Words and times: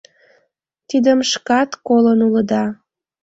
Тидым 0.89 1.19
шкат 1.31 1.69
колын 1.87 2.19
улыда. 2.27 2.63